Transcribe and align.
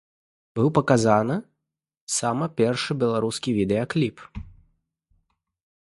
Быў 0.59 0.69
паказаны 0.77 1.35
сама 2.17 2.45
першы 2.63 2.91
беларускі 3.05 3.49
відэакліп. 3.61 4.17